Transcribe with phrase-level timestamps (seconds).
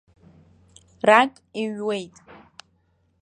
[1.07, 2.15] Рак иҩуеит.